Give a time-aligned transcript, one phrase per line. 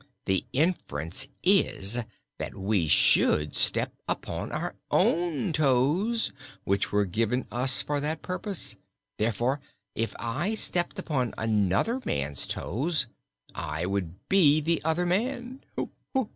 [0.25, 1.99] The inference is
[2.39, 6.31] that we should step upon our own toes,
[6.63, 8.75] which were given us for that purpose.
[9.19, 9.59] Therefore,
[9.93, 13.05] if I stepped upon another man's toes,
[13.53, 15.61] I would be the other man.